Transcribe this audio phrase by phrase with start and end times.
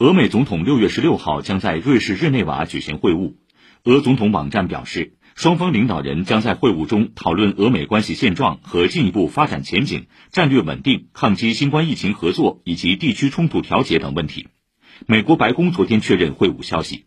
[0.00, 3.34] 俄美总统六月十六号将在瑞士日内瓦举行会晤。
[3.84, 14.48] 俄总统网站表示，双方领导人将在会晤中讨论俄美关系现状和进一步发展前景、战略稳定、抗击新冠疫情合作以及地区冲突调解等问题。
[15.06, 17.02] 美国白宫昨天确认会晤消息。